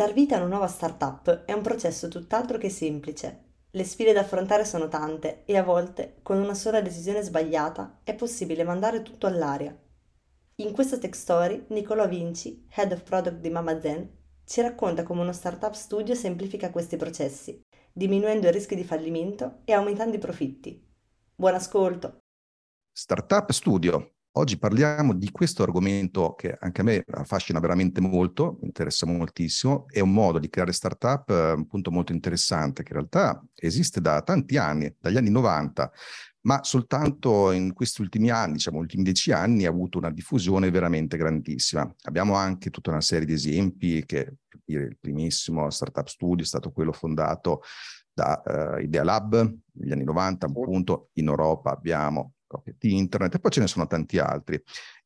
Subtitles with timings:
[0.00, 3.48] Dar vita a una nuova startup è un processo tutt'altro che semplice.
[3.70, 8.14] Le sfide da affrontare sono tante e a volte, con una sola decisione sbagliata, è
[8.14, 9.78] possibile mandare tutto all'aria.
[10.54, 14.10] In questa tech story, Nicolò Vinci, Head of Product di Mamazen,
[14.46, 17.60] ci racconta come uno startup studio semplifica questi processi,
[17.92, 20.82] diminuendo i rischi di fallimento e aumentando i profitti.
[21.34, 22.20] Buon ascolto!
[22.90, 28.66] Startup Studio, Oggi parliamo di questo argomento che anche a me affascina veramente molto, mi
[28.66, 32.98] interessa moltissimo, è un modo di creare startup eh, un punto molto interessante che in
[32.98, 35.90] realtà esiste da tanti anni, dagli anni 90,
[36.42, 41.16] ma soltanto in questi ultimi anni, diciamo ultimi dieci anni, ha avuto una diffusione veramente
[41.16, 41.92] grandissima.
[42.02, 44.36] Abbiamo anche tutta una serie di esempi che
[44.66, 47.62] il primissimo Startup Studio è stato quello fondato
[48.12, 53.50] da uh, Idea Lab negli anni 90, appunto in Europa abbiamo Rocket Internet, e poi
[53.50, 54.60] ce ne sono tanti altri.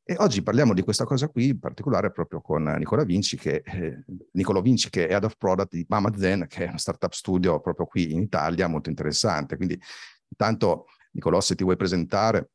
[0.06, 4.04] E oggi parliamo di questa cosa qui, in particolare proprio con Nicola Vinci, che, eh,
[4.32, 7.60] Nicolo Vinci, che è Head of Product di Mama Zen, che è una startup studio
[7.60, 9.56] proprio qui in Italia, molto interessante.
[9.56, 9.80] Quindi,
[10.28, 12.50] intanto, Nicolò, se ti vuoi presentare.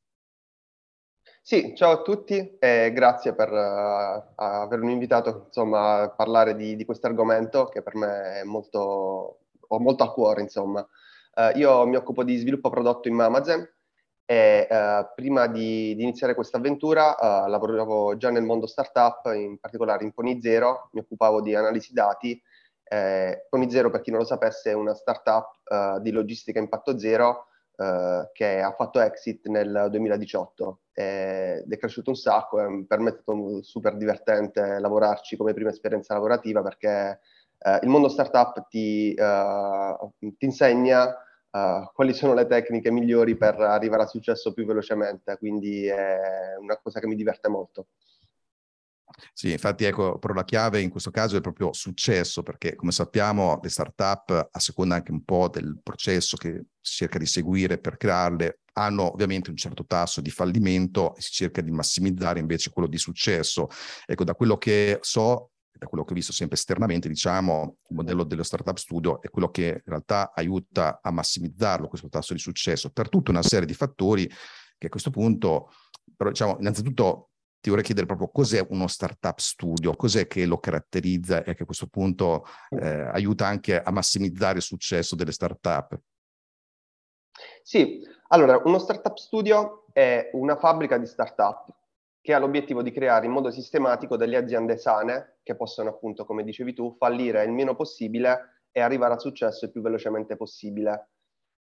[1.42, 6.86] Sì, ciao a tutti e grazie per uh, avermi invitato insomma, a parlare di, di
[6.86, 10.42] questo argomento che per me è molto, ho molto a cuore.
[10.42, 10.88] Insomma.
[11.34, 13.68] Uh, io mi occupo di sviluppo prodotto in Amazon
[14.32, 19.58] e uh, prima di, di, iniziare questa avventura uh, lavoravo già nel mondo startup, in
[19.58, 22.40] particolare in Pony Zero, mi occupavo di analisi dati.
[22.84, 27.00] Eh, Pony Zero, per chi non lo sapesse, è una startup uh, di logistica impatto
[27.00, 27.46] zero
[28.34, 33.14] che ha fatto exit nel 2018 ed è cresciuto un sacco e per me è
[33.14, 37.22] stato super divertente lavorarci come prima esperienza lavorativa perché
[37.82, 41.16] il mondo startup ti, ti insegna
[41.52, 46.78] uh, quali sono le tecniche migliori per arrivare al successo più velocemente, quindi è una
[46.78, 47.88] cosa che mi diverte molto.
[49.34, 53.60] Sì, infatti ecco, però la chiave in questo caso è proprio successo, perché come sappiamo
[53.62, 57.98] le startup, a seconda anche un po' del processo che si cerca di seguire per
[57.98, 62.88] crearle, hanno ovviamente un certo tasso di fallimento e si cerca di massimizzare invece quello
[62.88, 63.68] di successo.
[64.06, 68.26] Ecco, da quello che so, da quello che ho visto sempre esternamente, diciamo, il modello
[68.26, 72.92] dello startup studio è quello che in realtà aiuta a massimizzarlo questo tasso di successo
[72.92, 74.30] per tutta una serie di fattori
[74.78, 75.72] che a questo punto,
[76.18, 77.30] però diciamo, innanzitutto
[77.62, 81.66] ti vorrei chiedere proprio cos'è uno startup studio, cos'è che lo caratterizza e che a
[81.66, 85.98] questo punto eh, aiuta anche a massimizzare il successo delle startup.
[87.64, 91.79] Sì, allora uno startup studio è una fabbrica di startup
[92.30, 96.44] che ha l'obiettivo di creare in modo sistematico delle aziende sane che possono appunto, come
[96.44, 101.10] dicevi tu, fallire il meno possibile e arrivare al successo il più velocemente possibile.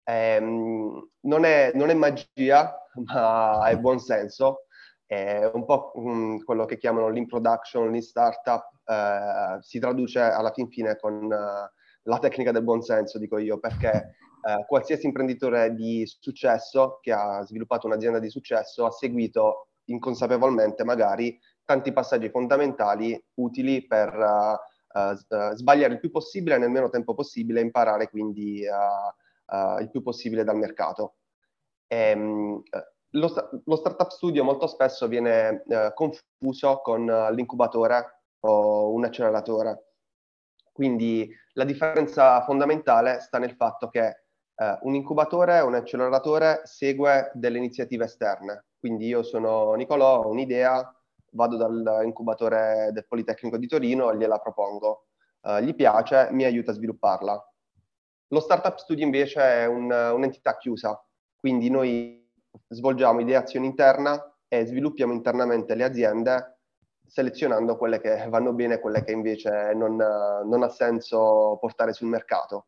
[0.04, 4.66] Ehm, non, è, non, è, magia, ma è buon senso.
[5.06, 10.68] È un po' um, quello che chiamano l'introduction, lean startup, eh, si traduce alla fin
[10.68, 11.30] fine con uh,
[12.02, 17.42] la tecnica del buon senso, dico io, perché eh, qualsiasi imprenditore di successo che ha
[17.46, 21.38] sviluppato un'azienda di successo ha seguito inconsapevolmente magari
[21.69, 27.60] tanti passaggi fondamentali utili per uh, uh, sbagliare il più possibile nel meno tempo possibile
[27.60, 31.16] e imparare quindi uh, il più possibile dal mercato.
[31.87, 32.62] E, um,
[33.12, 35.62] lo, lo, startup studio molto spesso viene
[35.94, 39.93] confuso con l'incubatore o un acceleratore.
[40.72, 44.25] Quindi la differenza fondamentale sta nel fatto che
[44.82, 50.94] un incubatore o un acceleratore segue delle iniziative esterne, quindi io sono Nicolò, ho un'idea,
[51.30, 55.06] vado dall'incubatore del Politecnico di Torino, gliela propongo.
[55.40, 57.52] Uh, gli piace, mi aiuta a svilupparla.
[58.28, 61.02] Lo Startup Studio invece è un, un'entità chiusa,
[61.36, 62.28] quindi noi
[62.69, 66.58] svolgiamo ideazione interna e sviluppiamo internamente le aziende
[67.08, 72.08] selezionando quelle che vanno bene e quelle che invece non, non ha senso portare sul
[72.08, 72.66] mercato.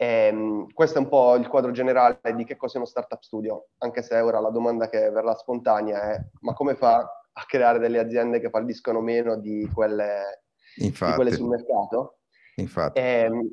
[0.00, 3.68] E, ehm, questo è un po' il quadro generale di che cos'è uno startup studio,
[3.78, 7.98] anche se ora la domanda che verrà spontanea è ma come fa a creare delle
[7.98, 10.44] aziende che falliscono meno di quelle,
[10.74, 12.20] di quelle sul mercato?
[12.56, 12.98] Infatti.
[12.98, 13.50] E, ehm,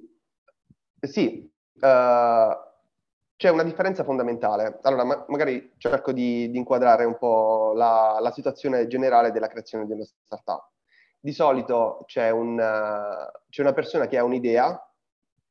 [1.01, 2.57] sì, uh,
[3.35, 4.79] c'è una differenza fondamentale.
[4.83, 9.85] Allora, ma- magari cerco di, di, inquadrare un po' la, la situazione generale della creazione
[9.85, 10.69] di una startup.
[11.19, 12.55] Di solito c'è, un,
[13.49, 14.86] c'è una persona che ha un'idea,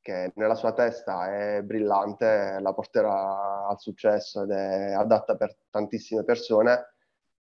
[0.07, 6.23] che nella sua testa è brillante, la porterà al successo ed è adatta per tantissime
[6.23, 6.95] persone,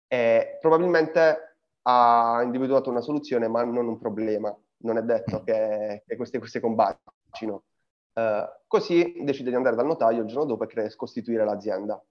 [0.08, 4.56] e probabilmente ha individuato una soluzione ma non un problema.
[4.78, 7.64] Non è detto che, che queste cose combattino.
[8.14, 12.02] Uh, così decide di andare dal notaio il giorno dopo e crea, costituire l'azienda.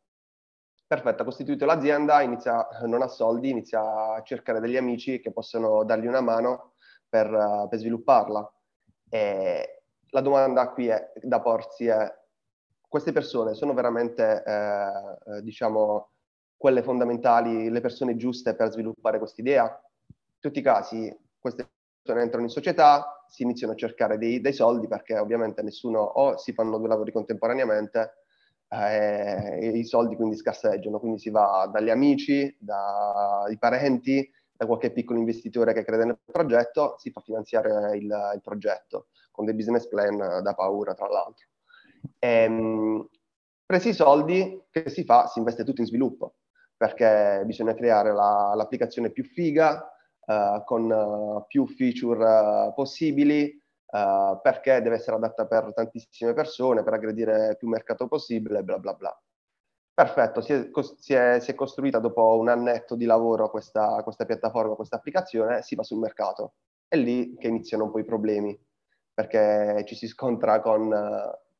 [0.87, 5.82] Perfetto, ha costituito l'azienda, inizia, non ha soldi, inizia a cercare degli amici che possono
[5.84, 6.75] dargli una mano
[7.08, 8.52] per, uh, per svilupparla.
[9.08, 9.81] E
[10.12, 12.12] la domanda qui è, da porsi è,
[12.87, 16.11] queste persone sono veramente, eh, eh diciamo,
[16.56, 19.64] quelle fondamentali, le persone giuste per sviluppare quest'idea?
[19.64, 21.69] In tutti i casi, queste
[22.03, 26.37] persone entrano in società, si iniziano a cercare dei, dei soldi perché ovviamente nessuno o
[26.37, 28.12] si fanno due lavori contemporaneamente
[28.69, 34.93] eh, e i soldi quindi scarseggiano, quindi si va dagli amici, dai parenti, da qualche
[34.93, 38.05] piccolo investitore che crede nel progetto, si fa finanziare il,
[38.35, 41.46] il progetto con dei business plan da paura tra l'altro.
[42.19, 43.08] E, ehm,
[43.67, 45.26] presi i soldi, che si fa?
[45.26, 46.34] Si investe tutto in sviluppo,
[46.76, 49.90] perché bisogna creare la, l'applicazione più figa,
[50.26, 53.61] uh, con uh, più feature uh, possibili,
[53.93, 59.23] perché deve essere adatta per tantissime persone, per aggredire più mercato possibile, bla bla bla.
[59.94, 64.25] Perfetto, si è, si, è, si è, costruita dopo un annetto di lavoro questa, questa,
[64.25, 66.55] piattaforma, questa applicazione, si va sul mercato.
[66.88, 68.58] È lì che iniziano un po' i problemi,
[69.14, 70.88] perché ci si scontra con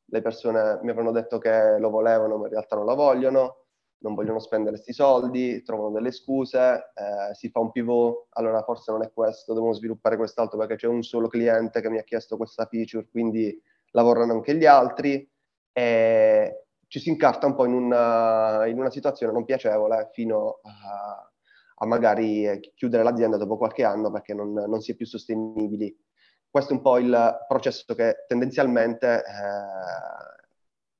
[0.05, 3.57] le persone, mi avevano detto che lo volevano, ma in realtà non lo vogliono,
[4.03, 8.93] non vogliono spendere questi soldi, trovano delle scuse, eh, si fa un pivot, allora forse
[8.93, 12.37] non è questo, devono sviluppare quest'altro perché c'è un solo cliente che mi ha chiesto
[12.37, 13.61] questa feature, quindi
[13.93, 15.29] lavorano anche gli altri
[15.73, 21.31] e ci si incarta un po' in una, in una situazione non piacevole fino a,
[21.77, 25.97] a, magari chiudere l'azienda dopo qualche anno perché non, non, si è più sostenibili.
[26.53, 29.25] Questo è un po' il processo che tendenzialmente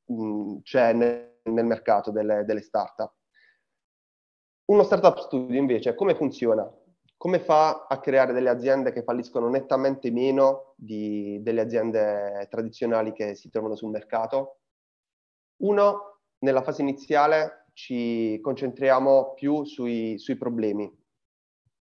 [0.07, 3.13] eh, c'è nel nel mercato delle, delle startup.
[4.67, 6.71] Uno startup studio invece come funziona?
[7.17, 13.35] Come fa a creare delle aziende che falliscono nettamente meno di, delle aziende tradizionali che
[13.35, 14.59] si trovano sul mercato?
[15.63, 20.91] Uno, nella fase iniziale ci concentriamo più sui, sui problemi,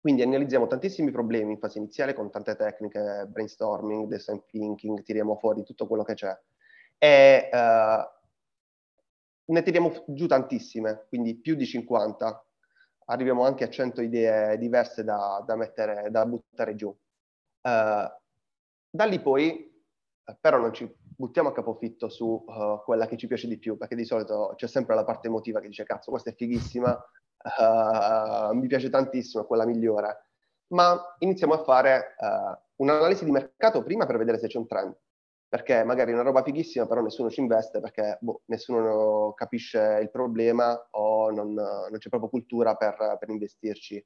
[0.08, 5.62] quindi analizziamo tantissimi problemi in fase iniziale con tante tecniche, brainstorming, design thinking, tiriamo fuori
[5.64, 6.34] tutto quello che c'è.
[6.96, 12.46] E uh, ne tiriamo giù tantissime, quindi più di 50.
[13.04, 16.88] Arriviamo anche a 100 idee diverse da, da, mettere, da buttare giù.
[16.88, 16.98] Uh,
[17.60, 19.70] da lì poi,
[20.40, 23.94] però non ci buttiamo a capofitto su uh, quella che ci piace di più, perché
[23.94, 26.98] di solito c'è sempre la parte emotiva che dice cazzo, questa è fighissima,
[27.56, 30.26] uh, mi piace tantissimo, è quella migliore.
[30.68, 32.14] Ma iniziamo a fare
[32.76, 34.94] un'analisi di mercato prima per vedere se c'è un trend
[35.48, 40.10] perché magari è una roba fighissima, però nessuno ci investe perché boh, nessuno capisce il
[40.10, 44.04] problema o non, non c'è proprio cultura per, per, investirci.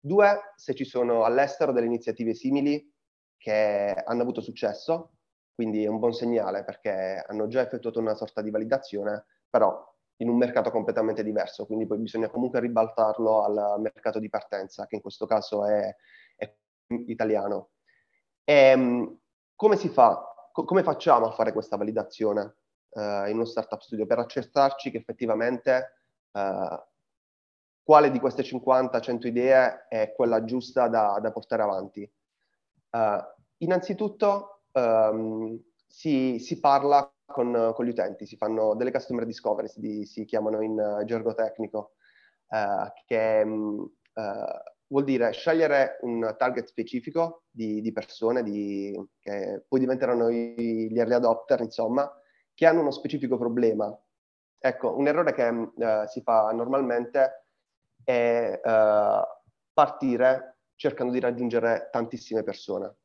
[0.00, 2.92] Due, se ci sono all'estero delle iniziative simili
[3.36, 5.12] che hanno avuto successo,
[5.54, 10.28] quindi è un buon segnale perché hanno già effettuato una sorta di validazione, però in
[10.28, 15.00] un mercato completamente diverso, quindi poi bisogna comunque ribaltarlo al mercato di partenza, che in
[15.00, 15.94] questo caso è,
[16.36, 16.54] è
[17.06, 17.70] italiano.
[18.44, 19.18] E, ehm,
[19.56, 20.32] come si fa?
[20.52, 22.56] co- come facciamo a fare questa validazione
[22.90, 25.94] uh, in uno startup studio per accertarci che effettivamente
[26.32, 26.80] uh,
[27.82, 32.08] quale di queste 50-100 idee è quella giusta da, da portare avanti?
[32.90, 33.18] Uh,
[33.58, 40.04] innanzitutto um, si, si, parla con, con, gli utenti, si fanno delle customer discovery, si,
[40.04, 41.92] si chiamano in gergo tecnico,
[43.06, 43.90] che um,
[44.92, 50.98] vuol dire scegliere un target specifico di, di persone di, che poi diventeranno i, gli
[50.98, 52.10] early adopter, insomma,
[52.54, 53.98] che hanno uno specifico problema.
[54.58, 57.46] Ecco, un errore che uh, si fa normalmente
[58.04, 59.22] è uh,
[59.72, 62.96] partire cercando di raggiungere tantissime persone.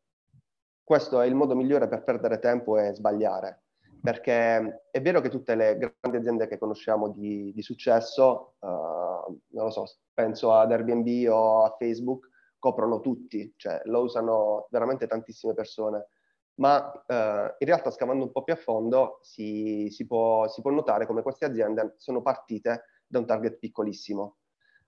[0.84, 3.67] Questo è il modo migliore per perdere tempo e sbagliare
[4.02, 9.66] perché è vero che tutte le grandi aziende che conosciamo di, di successo, uh, non
[9.66, 15.54] lo so, penso ad Airbnb o a Facebook, coprono tutti, cioè lo usano veramente tantissime
[15.54, 16.10] persone,
[16.56, 17.14] ma uh,
[17.58, 21.22] in realtà scavando un po' più a fondo si, si, può, si può notare come
[21.22, 24.38] queste aziende sono partite da un target piccolissimo.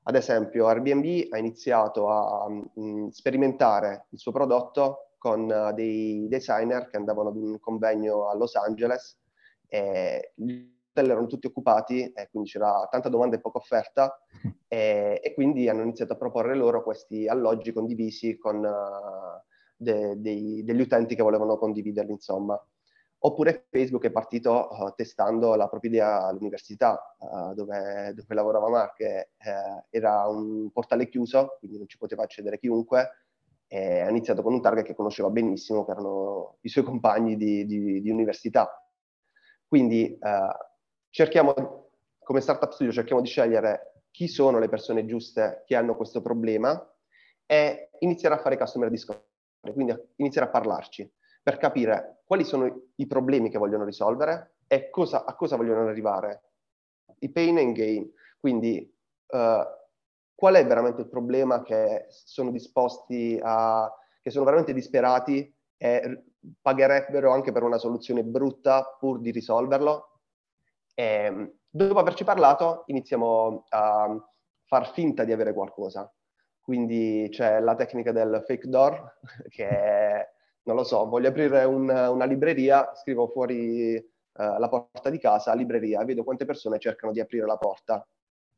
[0.03, 6.97] Ad esempio, Airbnb ha iniziato a mh, sperimentare il suo prodotto con dei designer che
[6.97, 9.19] andavano ad un convegno a Los Angeles
[9.67, 14.19] e gli hotel erano tutti occupati e quindi c'era tanta domanda e poca offerta
[14.67, 19.41] e, e quindi hanno iniziato a proporre loro questi alloggi condivisi con uh,
[19.75, 22.61] de, dei, degli utenti che volevano condividerli, insomma.
[23.21, 28.95] Oppure Facebook è partito uh, testando la propria idea all'università, uh, dove, dove, lavorava Mark,
[28.95, 33.09] che uh, era un portale chiuso, quindi non ci poteva accedere chiunque,
[33.71, 37.65] e ha iniziato con un target che conosceva benissimo, che erano i suoi compagni di,
[37.67, 38.67] di, di università.
[39.67, 40.17] Quindi
[41.11, 41.53] cerchiamo,
[42.17, 46.83] come Startup Studio, cerchiamo di scegliere chi sono le persone giuste che hanno questo problema
[47.45, 49.23] e iniziare a fare customer discovery,
[49.71, 51.11] quindi iniziare a parlarci
[51.41, 56.43] per capire quali sono i problemi che vogliono risolvere e cosa, a cosa vogliono arrivare.
[57.19, 58.11] I pain and gain.
[58.39, 58.91] Quindi
[59.27, 59.77] uh,
[60.39, 66.23] qual è veramente il problema che sono disposti a, che sono veramente disperati e
[66.61, 70.21] pagherebbero anche per una soluzione brutta pur di risolverlo.
[70.95, 74.17] E, dopo averci parlato iniziamo a
[74.63, 76.09] far finta di avere qualcosa.
[76.61, 79.17] Quindi c'è la tecnica del fake door,
[79.49, 80.29] che
[80.63, 84.03] non lo so, voglio aprire un, una libreria, scrivo fuori eh,
[84.33, 88.07] la porta di casa, libreria, vedo quante persone cercano di aprire la porta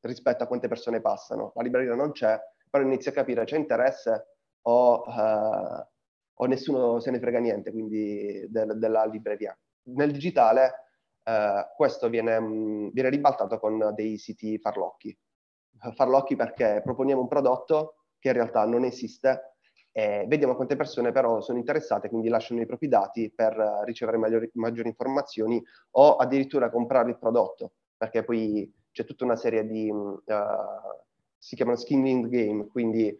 [0.02, 1.52] rispetto a quante persone passano.
[1.56, 2.40] La libreria non c'è,
[2.70, 5.88] però inizio a capire c'è interesse o, eh,
[6.34, 9.58] o nessuno se ne frega niente quindi del, della libreria.
[9.84, 10.86] Nel digitale
[11.24, 12.40] eh, questo viene,
[12.92, 15.18] viene ribaltato con dei siti farlocchi.
[15.94, 19.52] Farlocchi perché proponiamo un prodotto che in realtà non esiste
[19.94, 24.50] eh, vediamo quante persone però sono interessate, quindi lasciano i propri dati per ricevere maggiori,
[24.54, 30.24] maggiori, informazioni o addirittura comprare il prodotto, perché poi c'è tutta una serie di, uh,
[31.38, 33.18] si chiamano skin in game, quindi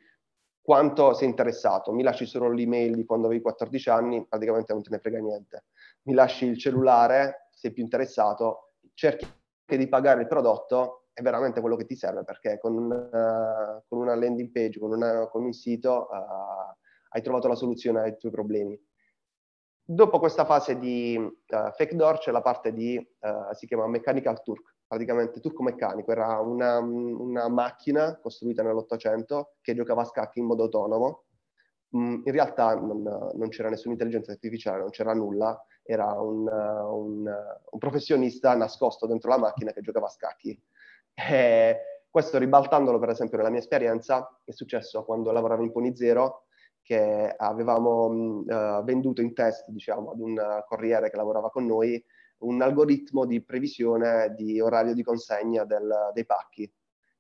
[0.62, 4.90] quanto sei interessato, mi lasci solo l'email di quando avevi 14 anni, praticamente non te
[4.92, 5.66] ne frega niente,
[6.04, 9.26] mi lasci il cellulare, sei più interessato, cerchi
[9.66, 14.16] di pagare il prodotto è veramente quello che ti serve perché con una, con una
[14.16, 16.76] landing page, con, una, con un sito uh,
[17.10, 18.80] hai trovato la soluzione ai tuoi problemi.
[19.84, 24.42] Dopo questa fase di uh, fake door c'è la parte di, uh, si chiama Mechanical
[24.42, 30.48] Turk, praticamente turco meccanico, era una, una macchina costruita nell'Ottocento che giocava a scacchi in
[30.48, 31.24] modo autonomo.
[31.96, 37.24] Mm, in realtà non, non, c'era nessuna intelligenza artificiale, non c'era nulla, era un, un,
[37.24, 40.62] un professionista nascosto dentro la macchina che giocava a scacchi.
[41.14, 46.48] E questo ribaltandolo, per esempio, nella mia esperienza, è successo quando lavoravo in Pony Zero,
[46.82, 52.04] che avevamo uh, venduto in test, diciamo, ad un corriere che lavorava con noi,
[52.42, 56.62] un algoritmo di previsione di orario di consegna del, dei pacchi.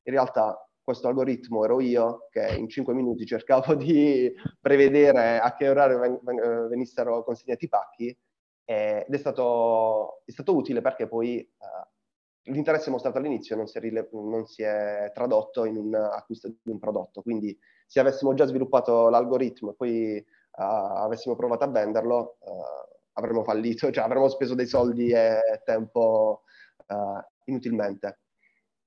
[0.04, 5.70] In realtà questo algoritmo ero io che in 5 minuti cercavo di prevedere a che
[5.70, 8.18] orario ven- ven- venissero consegnati i pacchi
[8.64, 13.82] ed è stato, è stato utile perché poi uh, l'interesse mostrato all'inizio non si, è
[13.82, 18.46] rile- non si, è tradotto in un acquisto di un prodotto, quindi se avessimo già
[18.46, 24.56] sviluppato l'algoritmo e poi uh, avessimo provato a venderlo, uh, avremmo fallito, cioè avremmo speso
[24.56, 26.44] dei soldi e tempo
[26.88, 28.20] uh, inutilmente.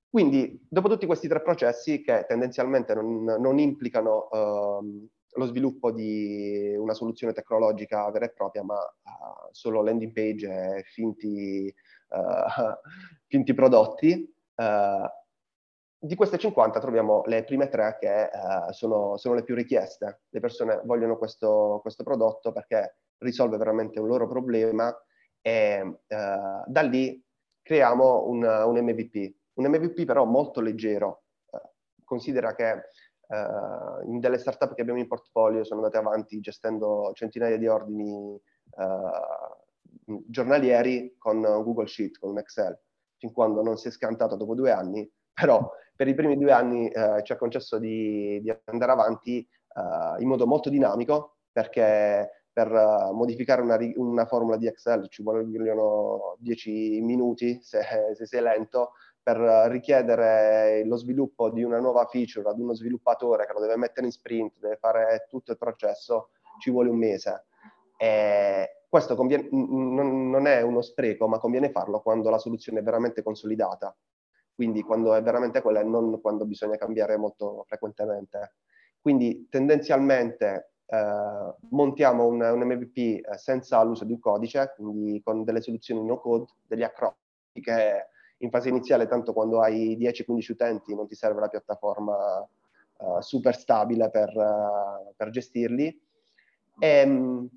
[0.09, 6.75] Quindi, dopo tutti questi tre processi che tendenzialmente non, non implicano uh, lo sviluppo di
[6.77, 11.75] una soluzione tecnologica vera e propria, ma uh, solo landing page e finti
[12.11, 12.75] uh,
[13.27, 14.33] finti prodotti.
[16.05, 20.21] Di queste 50 troviamo le prime tre che uh, sono, sono, le più richieste.
[20.29, 24.95] Le persone vogliono questo, questo prodotto perché risolve veramente un loro problema
[25.41, 27.23] e da lì
[27.63, 29.35] creiamo un, un, MVP.
[29.55, 31.25] Un MVP però molto leggero.
[32.05, 32.83] considera che
[33.27, 38.39] Uh, in delle startup che abbiamo in portfolio sono andate avanti gestendo centinaia di ordini
[38.43, 42.79] uh, giornalieri con Google Sheet, con Excel,
[43.17, 46.89] fin quando non si è scantato dopo due anni, però per i primi due anni
[46.89, 52.71] eh, ci ha concesso di, di andare avanti eh, in modo molto dinamico, perché per
[52.71, 57.83] uh, modificare una, una, formula di Excel ci vogliono 10 minuti se,
[58.15, 59.39] se sei lento, per
[59.71, 64.13] richiedere lo sviluppo di una nuova feature ad uno sviluppatore che lo deve mettere in
[64.13, 66.29] sprint, deve fare tutto il processo,
[66.61, 67.47] ci vuole un mese.
[67.97, 73.23] E questo conviene, non è uno spreco, ma conviene farlo quando la soluzione è veramente
[73.23, 73.97] consolidata,
[74.55, 78.57] quindi quando è veramente quella e non quando bisogna cambiare molto frequentemente.
[79.01, 85.45] Quindi tendenzialmente eh, montiamo un, un MVP eh, senza l'uso di un codice, quindi con
[85.45, 87.17] delle soluzioni no code, degli acronimi
[87.61, 92.47] che in fase iniziale, tanto quando hai 10-15 utenti non ti serve la piattaforma
[92.99, 95.87] uh, super stabile per, uh, per gestirli.
[96.79, 97.49] E, ehm,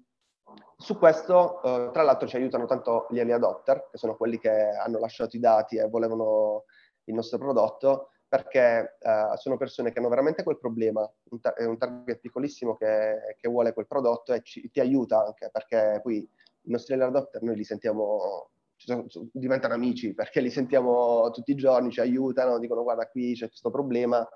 [0.78, 4.52] su questo, eh, tra l'altro, ci aiutano tanto gli early adopter, che sono quelli che
[4.52, 6.66] hanno lasciato i dati e volevano
[7.06, 11.78] il nostro prodotto, perché eh, sono persone che hanno veramente quel problema, un, tar- un
[11.78, 16.72] target piccolissimo che, che, vuole quel prodotto e ci, ti aiuta anche, perché poi i
[16.72, 21.92] nostri early adopter noi li sentiamo, sono, diventano amici, perché li sentiamo tutti i giorni,
[21.92, 24.28] ci aiutano, dicono guarda qui c'è questo problema,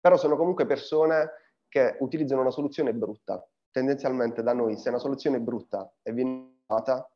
[0.00, 1.30] però sono comunque persone
[1.68, 3.46] che utilizzano una soluzione brutta.
[3.70, 7.10] Tendenzialmente da noi, se una soluzione è brutta e viene usata,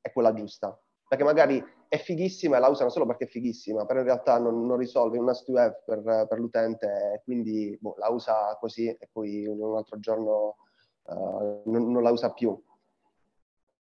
[0.00, 0.78] è quella giusta.
[1.06, 4.66] Perché magari è fighissima e la usano solo perché è fighissima, però in realtà non,
[4.66, 9.08] non risolve un nice to have per, per l'utente, quindi boh, la usa così e
[9.12, 10.56] poi un altro giorno
[11.02, 12.60] uh, non, non la usa più.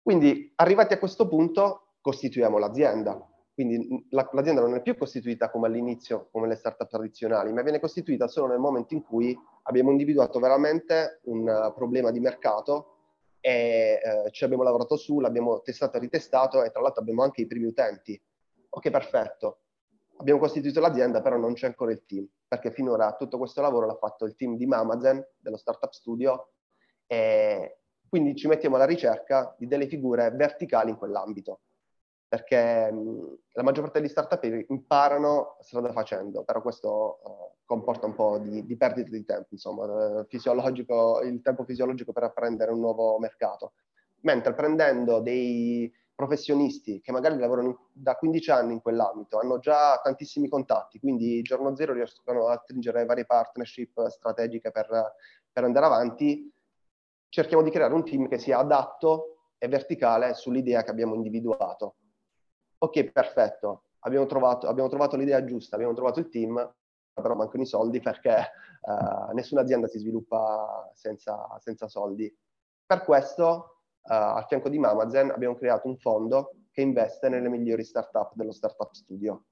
[0.01, 3.27] Quindi arrivati a questo punto costituiamo l'azienda.
[3.53, 7.79] Quindi la, l'azienda non è più costituita come all'inizio, come le start-up tradizionali, ma viene
[7.79, 12.92] costituita solo nel momento in cui abbiamo individuato veramente un uh, problema di mercato
[13.45, 17.41] e eh, ci abbiamo lavorato su, l'abbiamo testato e ritestato e tra l'altro abbiamo anche
[17.41, 18.19] i primi utenti.
[18.69, 19.63] Ok, perfetto.
[20.17, 23.97] Abbiamo costituito l'azienda, però non c'è ancora il team, perché finora tutto questo lavoro l'ha
[23.97, 26.53] fatto il team di Mamazen, dello Startup Studio,
[27.05, 31.59] e quindi ci mettiamo alla ricerca di delle figure verticali in quell'ambito
[32.33, 32.91] perché
[33.51, 38.65] la maggior parte degli startup imparano strada facendo, però questo uh, comporta un po' di,
[38.65, 43.73] di, perdita di tempo, insomma, fisiologico, il tempo fisiologico per apprendere un nuovo mercato.
[44.21, 50.01] Mentre prendendo dei professionisti che magari lavorano in, da 15 anni in quell'ambito, hanno già
[50.01, 54.87] tantissimi contatti, quindi giorno zero riescono a stringere varie partnership strategiche per,
[55.51, 56.51] per andare avanti,
[57.29, 61.97] cerchiamo di creare un team che sia adatto e verticale sull'idea che abbiamo individuato
[62.83, 66.55] ok, perfetto, abbiamo trovato, abbiamo trovato l'idea giusta, abbiamo trovato il team,
[67.13, 68.35] però mancano i soldi perché
[68.81, 72.33] uh, nessuna azienda si sviluppa senza, senza soldi.
[72.85, 77.85] Per questo, uh, al fianco di Mamazen, abbiamo creato un fondo che investe nelle migliori
[77.85, 79.45] startup dello Startup Studio.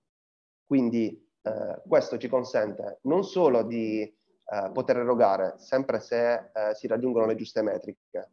[0.66, 4.20] Quindi uh, questo ci consente non solo di
[4.74, 8.32] poter erogare, sempre se si raggiungono le giuste metriche,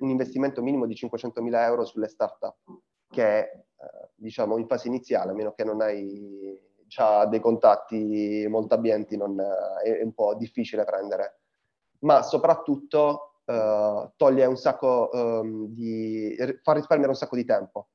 [0.00, 2.58] un investimento minimo di 500.000 euro sulle startup,
[3.12, 8.46] che è eh, diciamo in fase iniziale, a meno che non hai già dei contatti
[8.48, 11.40] molto abbienti, non, eh, è un po' difficile prendere.
[12.00, 16.34] Ma soprattutto uh, toglie un sacco um, di...
[16.62, 17.90] fa risparmiare un sacco di tempo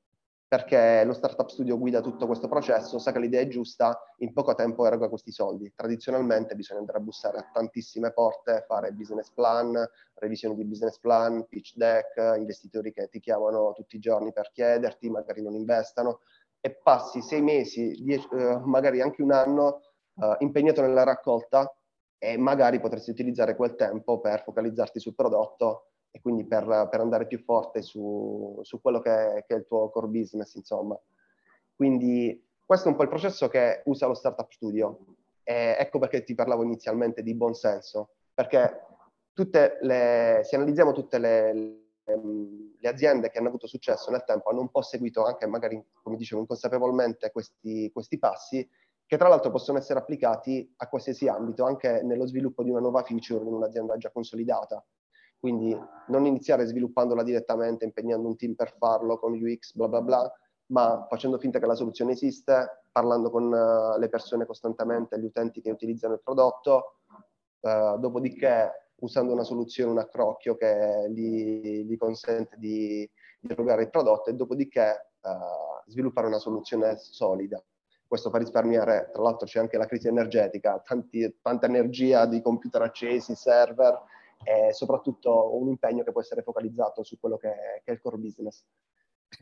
[0.48, 4.56] perché lo startup studio guida tutto questo processo, sa che l'idea è giusta, in poco
[4.56, 5.74] tempo eroga questi soldi.
[5.76, 9.76] Tradizionalmente bisogna andare a bussare a tantissime porte, fare business plan,
[10.14, 15.10] revisione di business plan, pitch deck, investitori che ti chiamano tutti i giorni per chiederti,
[15.10, 16.22] magari non investano,
[16.62, 19.82] e passi sei mesi, dieci, eh, magari anche un anno
[20.16, 21.70] eh, impegnato nella raccolta
[22.18, 27.28] e magari potresti utilizzare quel tempo per focalizzarti sul prodotto e quindi per, per andare
[27.28, 31.00] più forte su, su quello che è, che è, il tuo core business, insomma.
[31.76, 35.00] Quindi questo è un po' il processo che usa lo Startup Studio.
[35.44, 38.82] E ecco perché ti parlavo inizialmente di buon senso, perché
[39.82, 42.22] le, se analizziamo tutte le, le,
[42.80, 46.18] le, aziende che hanno avuto successo nel tempo, hanno un po' seguito anche magari, come
[46.18, 48.68] dicevo, inconsapevolmente questi, questi passi,
[49.06, 53.04] che tra l'altro possono essere applicati a qualsiasi ambito, anche nello sviluppo di una nuova
[53.04, 54.84] feature in un'azienda già consolidata.
[55.40, 60.34] Quindi non iniziare sviluppandola direttamente, impegnando un team per farlo con UX, bla bla bla,
[60.68, 65.62] ma facendo finta che la soluzione esiste, parlando con uh, le persone costantemente, gli utenti
[65.62, 67.00] che utilizzano il prodotto,
[67.60, 73.90] uh, dopodiché usando una soluzione, un accrocchio che gli, gli consente di, di erogare il
[73.90, 77.64] prodotto e dopodiché uh, sviluppare una soluzione solida.
[78.08, 82.82] Questo fa risparmiare, tra l'altro c'è anche la crisi energetica, tanti, tanta energia di computer
[82.82, 84.02] accesi, server,
[84.44, 88.02] e soprattutto un impegno che può essere focalizzato su quello che è, che è il
[88.02, 88.64] core business.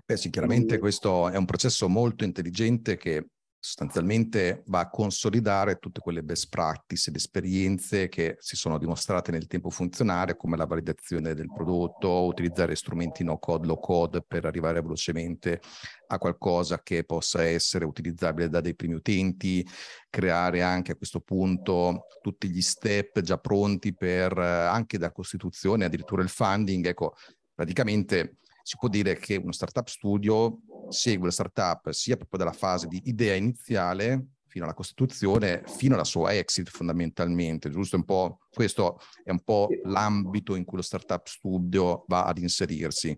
[0.03, 3.27] Beh, sì, chiaramente questo è un processo molto intelligente che
[3.65, 9.47] sostanzialmente va a consolidare tutte quelle best practice ed esperienze che si sono dimostrate nel
[9.47, 14.83] tempo funzionare, come la validazione del prodotto, utilizzare strumenti no code, low code per arrivare
[14.83, 15.61] velocemente
[16.07, 19.67] a qualcosa che possa essere utilizzabile da dei primi utenti,
[20.11, 26.21] creare anche a questo punto tutti gli step già pronti per anche da costituzione, addirittura
[26.21, 26.85] il funding.
[26.85, 27.15] Ecco,
[27.55, 30.57] praticamente si può dire che uno startup studio
[30.89, 36.03] segue la startup sia proprio dalla fase di idea iniziale fino alla costituzione, fino alla
[36.03, 37.95] sua exit fondamentalmente, giusto?
[37.95, 43.15] Un po', questo è un po' l'ambito in cui lo startup studio va ad inserirsi.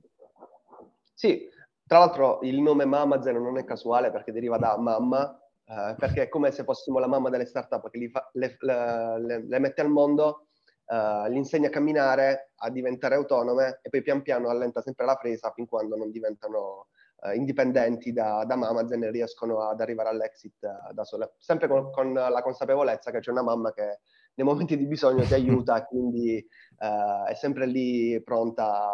[1.13, 1.47] Sì,
[1.86, 5.33] tra l'altro il nome Mamazen non è casuale perché deriva da mamma,
[5.63, 9.60] eh, perché è come se fossimo la mamma delle startup che fa, le, le, le,
[9.60, 10.46] mette al mondo
[10.88, 15.15] uh, li insegna a camminare, a diventare autonome e poi pian piano allenta sempre la
[15.15, 16.88] presa fin quando non diventano
[17.21, 21.34] uh, indipendenti da, da Amazon e riescono ad arrivare all'exit uh, da sole.
[21.38, 24.00] Sempre con, con, la consapevolezza che c'è una mamma che
[24.36, 26.47] nei momenti di bisogno ti aiuta e quindi
[26.78, 28.93] è sempre lì pronta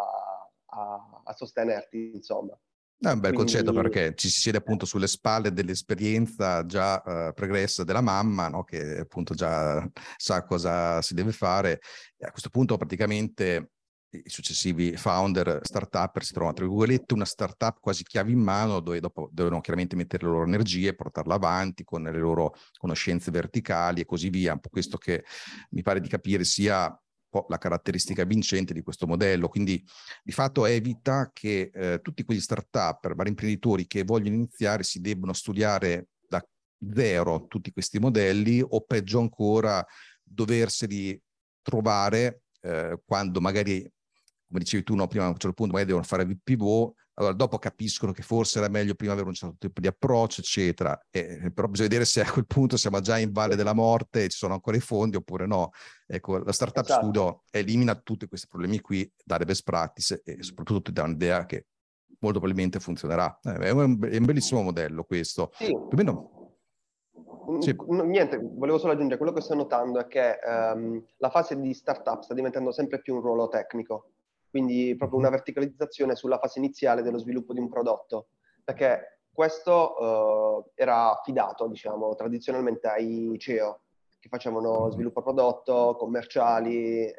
[0.64, 2.58] a, a sostenerti, insomma.
[3.08, 3.52] È un bel Quindi...
[3.52, 8.64] concetto perché ci si siede appunto sulle spalle dell'esperienza già uh, pregressa della mamma, no?
[8.64, 9.86] che appunto già
[10.16, 11.80] sa cosa si deve fare.
[12.16, 13.70] E a questo punto praticamente
[14.14, 19.00] i successivi founder, startup si trovano tra virgolette una startup quasi chiave in mano dove
[19.00, 24.04] dopo devono chiaramente mettere le loro energie, portarla avanti con le loro conoscenze verticali e
[24.04, 24.52] così via.
[24.52, 25.24] Un po' questo che
[25.70, 26.96] mi pare di capire sia
[27.34, 29.48] po' la caratteristica vincente di questo modello.
[29.48, 29.84] Quindi
[30.22, 35.32] di fatto evita che eh, tutti quegli start-up, vari imprenditori che vogliono iniziare si debbano
[35.32, 36.44] studiare da
[36.92, 39.84] zero tutti questi modelli o peggio ancora
[40.22, 41.20] doverseli
[41.60, 46.06] trovare eh, quando magari, come dicevi tu no, prima a un certo punto magari devono
[46.06, 49.86] fare pivot allora dopo capiscono che forse era meglio prima avere un certo tipo di
[49.86, 51.00] approccio, eccetera.
[51.10, 54.28] E, però bisogna vedere se a quel punto siamo già in valle della morte e
[54.28, 55.70] ci sono ancora i fondi oppure no.
[56.06, 57.02] Ecco, la startup esatto.
[57.02, 61.46] studio elimina tutti questi problemi qui, dà le best practice e soprattutto ti dà un'idea
[61.46, 61.66] che
[62.18, 63.38] molto probabilmente funzionerà.
[63.42, 65.52] Eh, è, un, è, un, bellissimo modello questo.
[65.54, 65.66] Sì.
[65.66, 66.30] Più o meno...
[67.60, 67.76] Sì.
[67.88, 72.22] Niente, volevo solo aggiungere, quello che sto notando è che um, la fase di startup
[72.22, 74.13] sta diventando sempre più un ruolo tecnico
[74.54, 78.28] quindi proprio una verticalizzazione sulla fase iniziale dello sviluppo di un prodotto,
[78.62, 83.80] perché questo eh, era affidato, diciamo, tradizionalmente ai CEO,
[84.20, 87.14] che facevano sviluppo prodotto, commerciali, eh,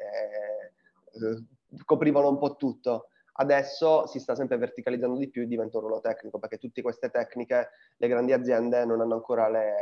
[1.12, 1.44] eh,
[1.84, 3.08] coprivano un po' tutto.
[3.34, 7.10] Adesso si sta sempre verticalizzando di più e diventa un ruolo tecnico, perché tutte queste
[7.10, 7.68] tecniche
[7.98, 9.74] le grandi aziende non hanno ancora le,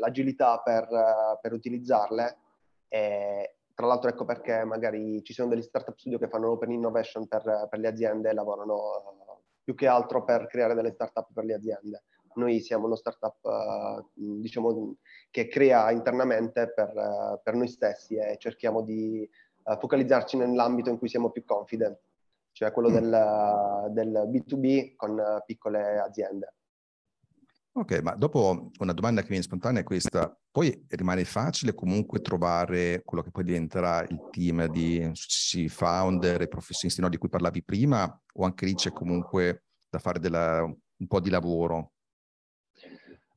[0.00, 0.88] l'agilità per,
[1.40, 2.38] per utilizzarle
[2.88, 7.28] e, tra l'altro ecco perché magari ci sono degli startup studio che fanno open innovation
[7.28, 11.44] per, per le aziende e lavorano uh, più che altro per creare delle startup per
[11.44, 12.02] le aziende.
[12.34, 14.96] Noi siamo uno startup uh, diciamo,
[15.30, 19.30] che crea internamente per, uh, per, noi stessi e cerchiamo di
[19.62, 22.00] focalizzarci nell'ambito in cui siamo più confident,
[22.50, 22.92] cioè quello mm.
[22.94, 26.54] del, del B2B con piccole aziende.
[27.78, 30.36] Ok, ma dopo una domanda che viene spontanea è questa.
[30.50, 35.12] Poi rimane facile comunque trovare quello che poi diventerà il team di
[35.68, 40.18] founder e professionisti no, di cui parlavi prima o anche lì c'è comunque da fare
[40.18, 41.92] della, un po' di lavoro?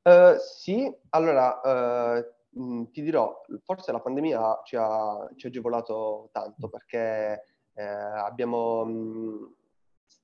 [0.01, 6.67] Uh, sì, allora uh, ti dirò, forse la pandemia ci ha, ci ha agevolato tanto
[6.67, 7.43] perché
[7.75, 9.53] eh, abbiamo, mh,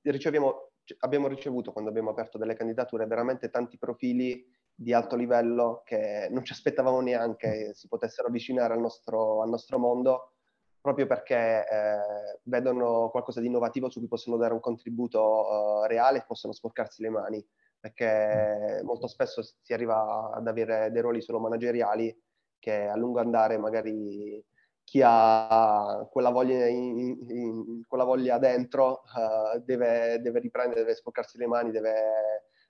[0.02, 0.67] riceviamo
[1.00, 6.44] abbiamo ricevuto quando abbiamo aperto delle candidature veramente tanti profili di alto livello che non
[6.44, 10.34] ci aspettavamo neanche si potessero avvicinare al nostro, al nostro mondo,
[10.80, 16.18] proprio perché eh, vedono qualcosa di innovativo su cui possono dare un contributo eh, reale
[16.18, 17.44] e possono sporcarsi le mani,
[17.80, 22.16] perché molto spesso si arriva ad avere dei ruoli solo manageriali
[22.58, 24.44] che a lungo andare magari
[24.88, 31.36] chi ha quella voglia, in, in, quella voglia dentro uh, deve, deve, riprendere, deve sporcarsi
[31.36, 31.92] le mani, deve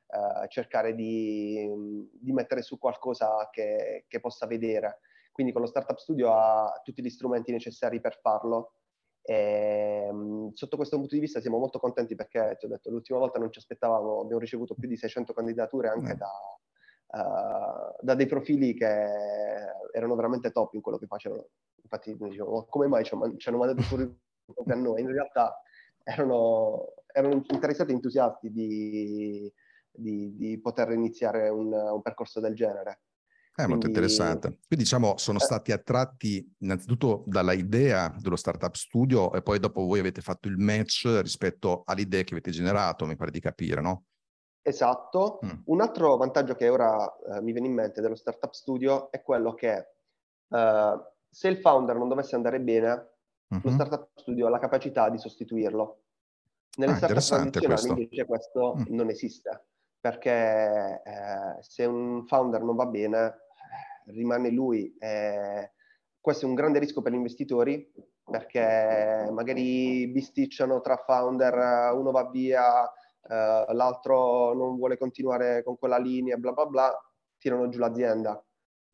[0.07, 1.65] uh, cercare di,
[2.13, 4.99] di, mettere su qualcosa che, che, possa vedere.
[5.31, 8.73] Quindi con lo Startup Studio ha tutti gli strumenti necessari per farlo.
[9.23, 13.21] E, um, sotto questo punto di vista siamo molto contenti perché, ti ho detto, l'ultima
[13.21, 16.19] volta non ci aspettavamo, abbiamo ricevuto più di 600 candidature anche mm.
[16.19, 16.33] da,
[17.09, 18.87] uh, da dei profili che
[19.93, 21.49] erano veramente top in quello che facevano
[21.89, 24.03] infatti dicevo, oh, come mai ci hanno mandato fuori
[24.67, 25.01] a noi?
[25.01, 25.63] In realtà
[26.03, 29.53] erano, erano interessati e entusiasti di,
[29.91, 33.01] di, di, poter iniziare un, un percorso del genere.
[33.59, 34.49] È Quindi, molto interessante.
[34.67, 39.85] Quindi diciamo sono eh, stati attratti innanzitutto dalla idea dello startup studio e poi dopo
[39.85, 44.05] voi avete fatto il match rispetto all'idea che avete generato, mi pare di capire, no?
[44.69, 45.41] Esatto.
[45.45, 45.61] Mm.
[45.65, 49.55] Un altro vantaggio che ora eh, mi viene in mente dello startup studio è quello
[49.55, 49.89] che
[50.51, 51.01] eh,
[51.31, 52.91] se il founder non dovesse andare bene,
[53.49, 53.61] uh-huh.
[53.63, 56.03] lo startup studio ha la capacità di sostituirlo.
[56.77, 57.89] Nelle ah, startup tradizionali questo.
[57.89, 58.83] invece questo mm.
[58.95, 59.67] non esiste,
[60.01, 64.95] perché eh, se un founder non va bene, eh, rimane lui.
[64.99, 65.73] Eh,
[66.21, 67.91] questo è un grande rischio per gli investitori,
[68.23, 72.91] perché magari bisticciano tra founder, uno va via,
[73.23, 78.43] eh, l'altro non vuole continuare con quella linea, bla bla bla, tirano giù l'azienda.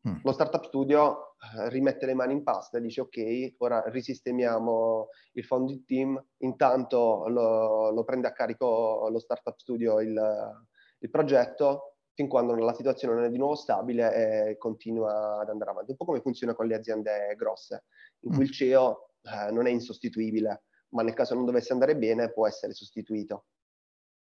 [0.07, 0.17] Mm.
[0.23, 5.43] Lo startup studio eh, rimette le mani in pasta e dice ok, ora risistemiamo il
[5.43, 10.55] founding team, intanto lo, lo, prende a carico lo startup studio il,
[10.99, 15.71] il progetto fin quando la situazione non è di nuovo stabile e continua ad andare
[15.71, 15.91] avanti.
[15.91, 17.85] Un po' come funziona con le aziende grosse,
[18.21, 18.43] in cui mm.
[18.43, 22.73] il CEO eh, non è insostituibile, ma nel caso non dovesse andare bene può essere
[22.73, 23.45] sostituito.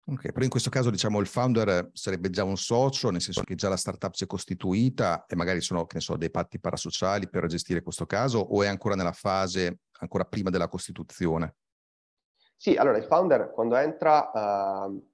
[0.05, 3.55] Ok, però in questo caso diciamo il founder sarebbe già un socio, nel senso che
[3.55, 7.29] già la startup si è costituita e magari sono, che ne so, dei patti parasociali
[7.29, 11.55] per gestire questo caso o è ancora nella fase, ancora prima della costituzione?
[12.57, 15.09] Sì, allora il founder quando entra uh,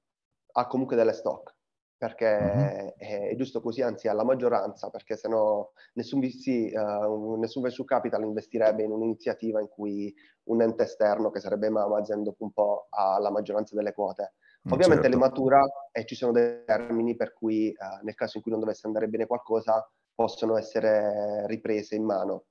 [0.52, 1.54] ha comunque delle stock,
[1.96, 2.96] perché uh-huh.
[2.96, 7.86] è, è, giusto così, anzi alla maggioranza, perché se no nessun VC, uh, nessun venture
[7.86, 10.12] capital investirebbe in un'iniziativa in cui
[10.44, 14.34] un ente esterno, che sarebbe Amazon, dopo un po' ha la maggioranza delle quote.
[14.68, 15.08] Ovviamente certo.
[15.08, 18.60] le matura e ci sono dei termini per cui uh, nel caso in cui non
[18.60, 22.46] dovesse andare bene qualcosa possono essere riprese in mano.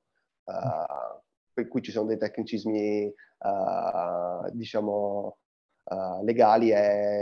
[0.45, 1.19] Uh,
[1.51, 5.38] per cui ci sono dei tecnicismi, uh, diciamo,
[5.84, 6.71] uh, legali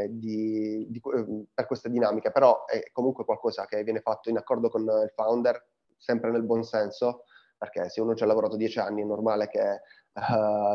[0.10, 1.02] di, di,
[1.54, 5.66] per questa dinamica, però è comunque qualcosa che viene fatto in accordo con il founder,
[5.98, 7.24] sempre nel buon senso,
[7.58, 9.82] perché se uno ci ha lavorato dieci anni è normale che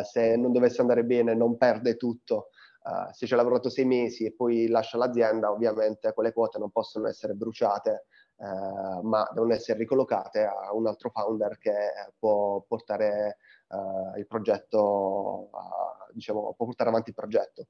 [0.04, 2.48] se non dovesse andare bene non perde tutto.
[2.88, 6.70] Uh, se ci ha lavorato sei mesi e poi lascia l'azienda, ovviamente quelle quote non
[6.70, 11.74] possono essere bruciate, uh, ma devono essere ricollocate a un altro founder che
[12.18, 13.36] può portare
[13.68, 15.50] uh, il progetto,
[16.14, 17.66] diciamo, può portare avanti il progetto.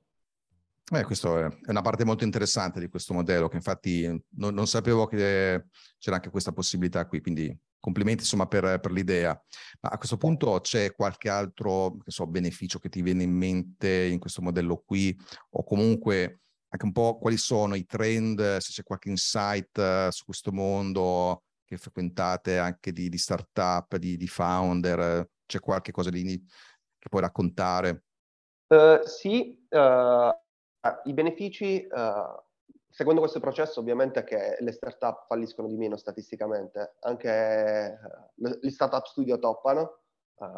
[0.90, 5.06] Eh, questa è una parte molto interessante di questo modello, che infatti non, non, sapevo
[5.06, 5.66] che
[5.98, 9.38] c'era anche questa possibilità qui, quindi complimenti insomma per, per l'idea.
[9.80, 14.18] Ma a questo punto c'è qualche altro so, beneficio che ti viene in mente in
[14.18, 15.14] questo modello qui,
[15.50, 20.24] o comunque anche un po' quali sono i trend, se c'è qualche insight uh, su
[20.24, 26.22] questo mondo che frequentate anche di, di startup, di, di founder, c'è qualche cosa di,
[26.24, 28.04] che puoi raccontare?
[28.68, 30.30] Uh, sì, uh,
[31.04, 32.40] i benefici, uh,
[32.88, 37.98] seguendo questo processo, ovviamente che le startup falliscono di meno statisticamente, anche
[38.34, 40.00] gli startup studio toppano,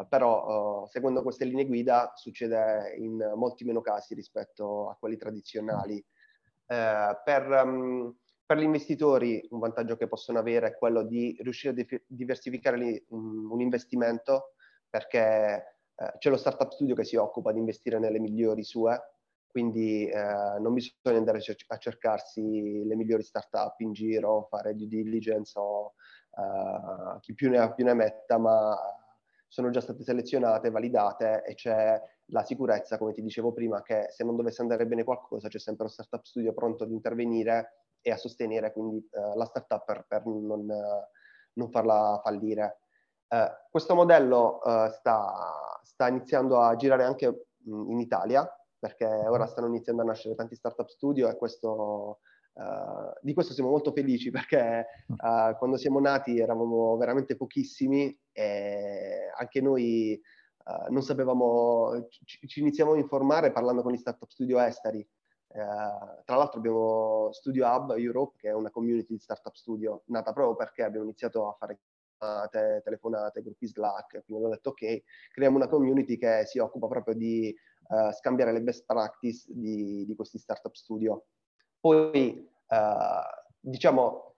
[0.07, 6.03] però seguendo queste linee guida succede in molti meno casi rispetto a quelli tradizionali.
[6.65, 8.15] per, um,
[8.45, 13.05] per gli investitori un vantaggio che possono avere è quello di riuscire a di- diversificare
[13.09, 14.53] un, un investimento
[14.89, 18.99] perché eh, c'è lo startup studio che si occupa di investire nelle migliori sue,
[19.51, 25.59] quindi eh, non bisogna andare a cercarsi le migliori startup in giro, fare due diligence
[25.59, 25.93] o
[26.29, 28.77] uh, chi più ne ha più ne metta, ma
[29.47, 34.23] sono già state selezionate, validate e c'è la sicurezza, come ti dicevo prima, che se
[34.23, 38.17] non dovesse andare bene qualcosa c'è sempre lo startup studio pronto ad intervenire e a
[38.17, 40.65] sostenere quindi uh, la startup per, per non,
[41.53, 42.79] non farla fallire.
[43.33, 48.45] Eh, questo modello eh, sta, sta, iniziando a girare anche mh, in Italia,
[48.81, 52.21] perché ora stanno iniziando a nascere tanti startup studio e questo,
[52.53, 59.29] uh, di questo siamo molto felici perché uh, quando siamo nati eravamo veramente pochissimi e
[59.37, 60.19] anche noi
[60.65, 65.07] uh, non sapevamo, ci, ci, iniziamo a informare parlando con gli startup studio esteri.
[65.51, 70.55] tra l'altro abbiamo Studio Hub Europe, che è una community di startup studio, nata proprio
[70.55, 71.81] perché abbiamo iniziato a fare
[72.83, 77.55] telefonate, gruppi Slack, quindi abbiamo detto ok, creiamo una community che si occupa proprio di
[77.91, 81.25] uh, scambiare le best practice di, di questi startup studio.
[81.79, 84.35] Poi, uh, diciamo,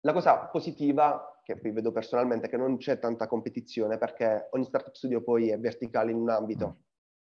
[0.00, 4.64] la cosa positiva, che poi vedo personalmente, è che non c'è tanta competizione perché ogni
[4.64, 6.66] startup studio poi è verticale in un ambito.
[6.66, 6.88] Mm.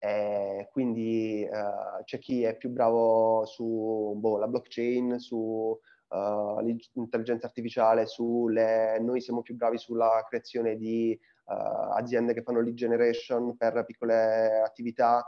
[0.03, 7.47] E quindi uh, c'è chi è più bravo su boh, la blockchain, su uh, l'intelligenza
[7.47, 13.55] artificiale, sulle, noi siamo più bravi sulla creazione di uh, aziende che fanno lead generation
[13.55, 15.23] per piccole attività, uh,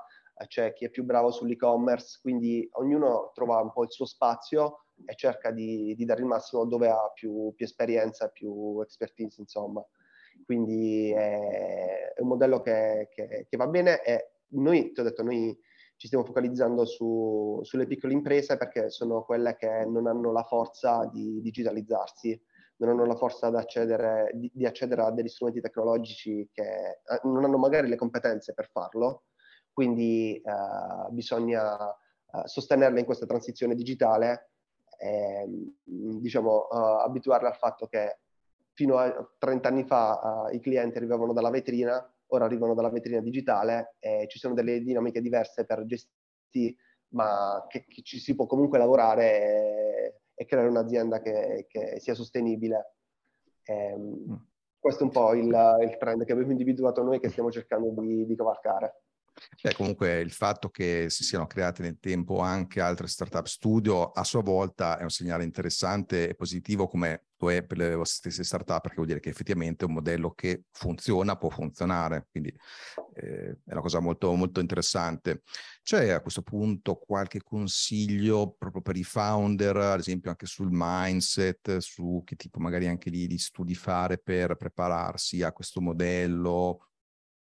[0.48, 5.15] c'è chi è più bravo sull'e-commerce, quindi ognuno trova un po' il suo spazio e
[5.15, 9.86] cerca di, di dare il massimo dove ha più, più esperienza, più expertise, insomma.
[10.45, 15.24] Quindi è, è un modello che, che, che va bene e noi, ti ho detto,
[15.24, 15.58] noi
[15.98, 21.10] ci stiamo focalizzando su, sulle piccole imprese perché sono quelle che non hanno la forza
[21.12, 22.39] di digitalizzarsi,
[22.78, 23.50] non hanno la forza
[24.34, 28.69] di, di, accedere a degli strumenti tecnologici che eh, non hanno magari le competenze per
[28.69, 29.24] farlo,
[29.76, 34.52] quindi eh, bisogna eh, sostenerle in questa transizione digitale
[34.98, 35.46] e
[35.84, 38.20] diciamo, uh, abituarle al fatto che
[38.72, 43.20] fino a 30 anni fa uh, i clienti arrivavano dalla vetrina ora arrivano dalla vetrina
[43.20, 46.76] digitale e ci sono delle dinamiche diverse per gestire,
[47.10, 52.16] ma che, che ci si può comunque lavorare e, e creare un'azienda che, che sia
[52.16, 52.94] sostenibile.
[53.64, 54.36] E, ehm, mm.
[54.80, 55.46] questo è un po' il,
[55.82, 59.02] il, trend che abbiamo individuato noi che stiamo cercando di, di cavalcare.
[59.62, 64.24] Beh, comunque il fatto che si siano create nel tempo anche altre startup studio a
[64.24, 68.43] sua volta è un segnale interessante e positivo come lo è per le vostre stesse
[68.45, 72.54] startup perché vuol dire che effettivamente è un modello che funziona, può funzionare, quindi
[73.15, 75.41] eh, è una cosa molto, molto interessante.
[75.84, 81.78] C'è a questo punto qualche consiglio proprio per i founder, ad esempio anche sul mindset,
[81.78, 86.80] su che tipo magari anche di, di studi fare per prepararsi a questo modello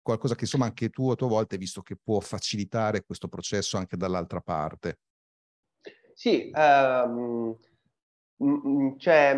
[0.09, 3.77] qualcosa che insomma anche tu a tua volta hai visto che può facilitare questo processo
[3.77, 5.01] anche dall'altra parte.
[6.15, 7.55] Sì, um,
[8.97, 9.37] cioè,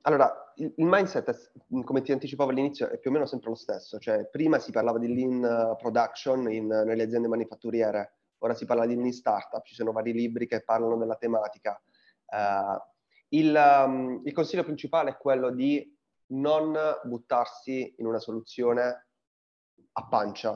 [0.00, 1.36] allora, il, il mindset, è,
[1.84, 3.98] come ti anticipavo all'inizio, è più o meno sempre lo stesso.
[3.98, 8.96] Cioè, prima si parlava di lean production in, nelle aziende manifatturiere, ora si parla di
[8.96, 11.78] lean startup, ci sono vari libri che parlano della tematica.
[12.24, 12.80] Uh,
[13.28, 15.94] il, um, il consiglio principale è quello di
[16.28, 16.74] non
[17.04, 19.05] buttarsi in una soluzione
[19.92, 20.52] a pancia.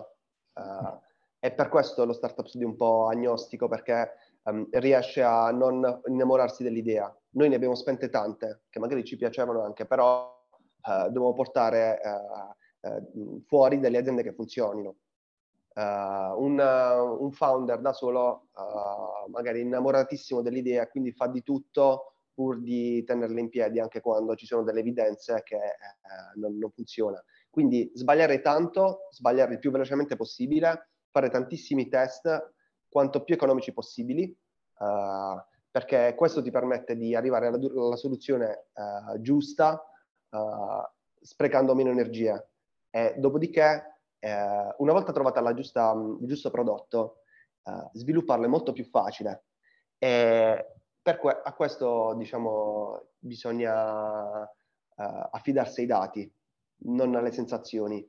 [0.52, 0.98] Uh,
[1.38, 6.02] e per questo lo startup studio è un po' agnostico perché um, riesce a non
[6.06, 7.14] innamorarsi dell'idea.
[7.30, 10.46] Noi ne abbiamo spente tante, che magari ci piacevano anche, però
[10.83, 11.98] uh, dobbiamo portare
[12.83, 14.96] uh, fuori delle aziende che funzionino.
[15.72, 18.48] Un, un, founder da solo,
[19.30, 24.44] magari innamoratissimo dell'idea, quindi fa di tutto pur di tenerla in piedi anche quando ci
[24.44, 25.59] sono delle evidenze che
[26.35, 27.22] non, non funziona.
[27.50, 32.54] Quindi sbagliare tanto, sbagliare il più velocemente possibile, fare tantissimi test
[32.88, 34.24] quanto più economici possibili,
[34.78, 35.36] uh,
[35.68, 39.84] perché questo ti permette di arrivare alla, alla soluzione uh, giusta,
[40.30, 40.82] uh,
[41.20, 42.42] sprecando meno energia.
[42.88, 43.86] E dopodiché,
[44.20, 47.22] una volta trovata giusta, il giusto prodotto,
[47.92, 49.44] svilupparlo è molto più facile.
[49.96, 54.46] E per que- a questo, diciamo, bisogna
[54.96, 56.34] affidarsi ai dati
[56.83, 58.07] non alle sensazioni.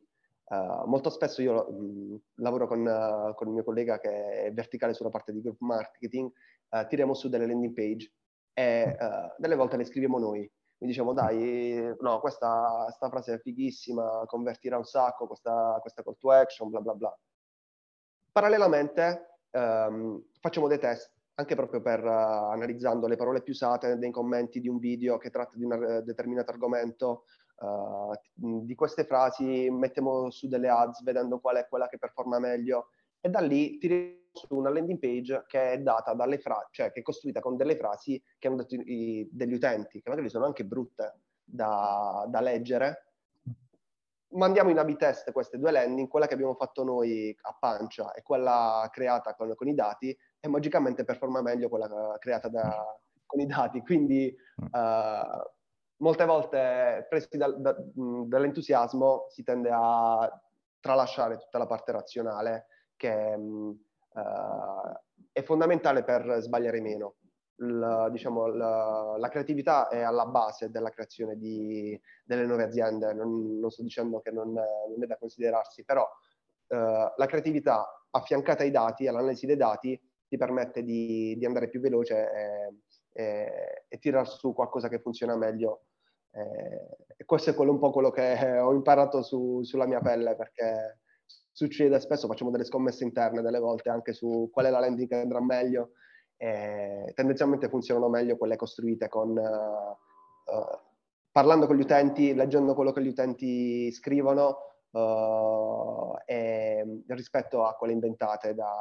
[0.52, 4.94] Uh, molto spesso io mh, lavoro con, uh, con, il mio collega che è verticale
[4.94, 6.30] sulla parte di group marketing,
[6.70, 8.12] uh, tiriamo su delle landing page
[8.54, 8.98] e
[9.38, 10.40] delle volte le scriviamo noi.
[10.80, 16.32] Mi diciamo dai, no, questa, frase è fighissima, convertirà un sacco, questa, questa call to
[16.32, 17.20] action, bla bla bla.
[18.32, 24.60] Parallelamente um, facciamo dei test anche proprio per analizzando le parole più usate nei commenti
[24.60, 27.24] di un video che tratta di un determinato argomento
[27.62, 32.88] Uh, di queste frasi mettiamo su delle ads vedendo qual è quella che performa meglio
[33.19, 37.02] e da lì tiriamo su una landing page che è data dalle frasi, cioè che
[37.02, 40.65] è costruita con delle frasi che hanno dato i, degli utenti, che magari sono anche
[40.65, 43.08] brutte da, da leggere.
[44.30, 48.88] Mandiamo in test queste due landing, quella che abbiamo fatto noi a pancia e quella
[48.89, 53.82] creata con, con i dati, e magicamente performa meglio quella creata da, con i dati.
[53.82, 55.52] Quindi uh,
[56.02, 60.30] molte volte presi da, da, dall'entusiasmo si tende a
[60.80, 63.80] tralasciare tutta la parte razionale che uh,
[65.32, 67.16] è fondamentale per sbagliare meno.
[67.64, 73.60] La, diciamo, la, la, creatività è alla base della creazione di, delle nuove aziende, non,
[73.60, 78.72] non sto dicendo che non, non, è da considerarsi, però uh, la creatività affiancata ai
[78.72, 82.74] dati, all'analisi dei dati, ti permette di, di andare più veloce e,
[83.12, 85.90] e, e tirar su qualcosa che funziona meglio eh,
[86.32, 91.00] e questo è quello un po' quello che ho imparato su, sulla mia pelle perché
[91.52, 95.15] succede spesso, facciamo delle scommesse interne delle volte anche su qual è la landing che
[95.15, 95.91] andrà meglio
[96.38, 100.80] e tendenzialmente funzionano meglio quelle costruite con uh, uh,
[101.32, 104.58] parlando con gli utenti, leggendo quello che gli utenti scrivono
[104.89, 108.74] uh, e, rispetto a quelle inventate da,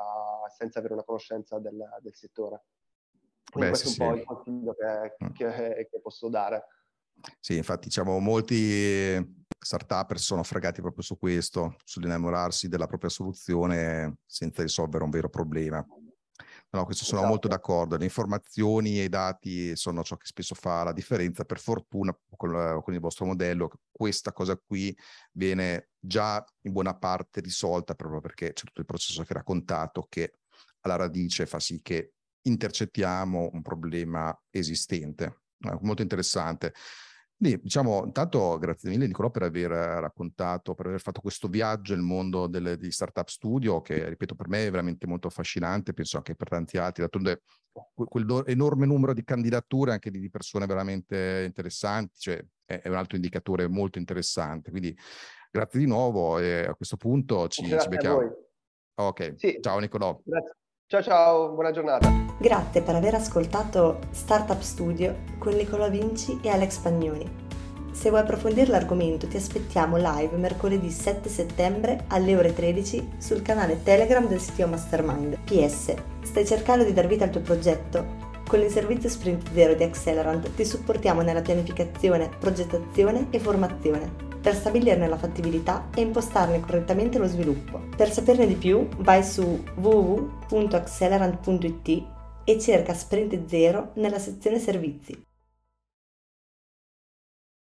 [0.56, 2.62] senza avere una conoscenza del, del settore.
[3.50, 4.24] Quindi Beh, questo sì, è un sì.
[4.24, 5.32] po' il consiglio che, mm.
[5.32, 6.64] che, che posso dare.
[7.38, 14.62] Sì, infatti diciamo molti startup sono fregati proprio su questo, sull'innamorarsi della propria soluzione senza
[14.62, 15.84] risolvere un vero problema.
[16.72, 17.32] No, questo sono esatto.
[17.32, 17.96] molto d'accordo.
[17.96, 21.44] Le informazioni e i dati sono ciò che spesso fa la differenza.
[21.44, 24.96] Per fortuna, con, con, il vostro modello, questa cosa qui
[25.32, 30.06] viene già in buona parte risolta proprio perché c'è tutto il processo che hai raccontato
[30.08, 30.34] che
[30.82, 35.42] alla radice fa sì che intercettiamo un problema esistente.
[35.80, 36.72] molto interessante.
[37.40, 42.02] Quindi, diciamo, intanto grazie mille Nicolò per aver raccontato, per aver fatto questo viaggio nel
[42.02, 46.34] mondo delle, di Startup Studio, che ripeto per me è veramente molto affascinante, penso anche
[46.34, 47.00] per tanti altri.
[47.00, 47.40] D'altronde
[47.94, 52.96] quel do, enorme numero di candidature anche di, persone veramente interessanti, cioè è, è, un
[52.96, 54.68] altro indicatore molto interessante.
[54.70, 54.94] Quindi
[55.50, 58.34] grazie di nuovo e a questo punto ci, ci becchiamo.
[58.96, 59.56] Ok, sì.
[59.62, 60.20] ciao Nicolò.
[60.22, 60.56] Grazie.
[60.90, 62.10] Ciao ciao, buona giornata.
[62.36, 67.30] Grazie per aver ascoltato Startup Studio con Nicola Vinci e Alex Pagnoni.
[67.92, 73.84] Se vuoi approfondire l'argomento ti aspettiamo live mercoledì 7 settembre alle ore 13 sul canale
[73.84, 75.38] Telegram del sito Mastermind.
[75.44, 78.29] PS, stai cercando di dar vita al tuo progetto?
[78.50, 84.56] Con il servizio Sprint Zero di Accelerant ti supportiamo nella pianificazione, progettazione e formazione per
[84.56, 87.80] stabilirne la fattibilità e impostarne correttamente lo sviluppo.
[87.96, 92.04] Per saperne di più vai su www.accelerant.it
[92.42, 95.29] e cerca Sprint Zero nella sezione servizi.